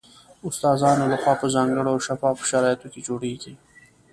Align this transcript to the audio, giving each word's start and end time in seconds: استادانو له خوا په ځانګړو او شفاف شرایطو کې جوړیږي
استادانو 0.47 1.05
له 1.11 1.17
خوا 1.21 1.33
په 1.41 1.47
ځانګړو 1.55 1.91
او 1.93 1.97
شفاف 2.07 2.37
شرایطو 2.51 2.91
کې 2.93 3.01
جوړیږي 3.07 3.53